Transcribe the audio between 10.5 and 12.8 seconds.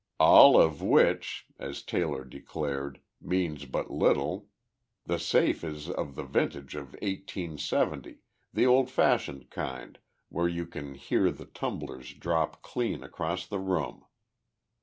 can hear the tumblers drop